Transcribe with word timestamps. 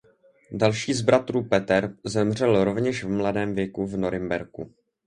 Další 0.51 0.93
z 0.93 1.01
bratrů 1.01 1.43
Peter 1.43 1.93
zemřel 2.05 2.63
rovněž 2.63 3.03
v 3.03 3.09
mladém 3.09 3.55
věku 3.55 3.85
v 3.87 3.97
Norimberku. 3.97 4.73